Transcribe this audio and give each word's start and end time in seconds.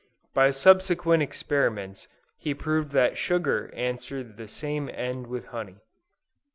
By 0.33 0.49
subsequent 0.49 1.21
experiments 1.21 2.07
he 2.39 2.55
proved 2.55 2.91
that 2.93 3.19
sugar 3.19 3.69
answered 3.75 4.35
the 4.35 4.47
same 4.47 4.89
end 4.89 5.27
with 5.27 5.45
honey. 5.53 5.77